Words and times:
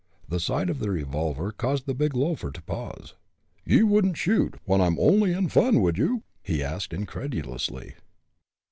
The 0.27 0.39
sight 0.39 0.67
of 0.71 0.79
the 0.79 0.89
revolver 0.89 1.51
caused 1.51 1.85
the 1.85 1.93
big 1.93 2.15
loafer 2.15 2.49
to 2.49 2.61
pause. 2.63 3.13
"Ye 3.63 3.83
wouldn't 3.83 4.17
shoot, 4.17 4.55
when 4.65 4.81
I'm 4.81 4.97
only 4.97 5.31
in 5.31 5.47
fun, 5.47 5.79
would 5.81 5.99
you?" 5.99 6.23
he 6.41 6.63
asked, 6.63 6.91
incredulously. 6.91 7.93